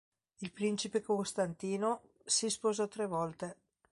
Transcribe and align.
Il 0.39 0.51
principe 0.51 1.03
Costantino 1.03 2.13
si 2.25 2.49
sposò 2.49 2.87
tre 2.87 3.05
volte. 3.05 3.57